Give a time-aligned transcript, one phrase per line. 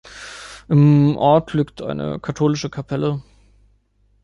[0.67, 3.21] Im Ort liegt eine katholische Kapelle.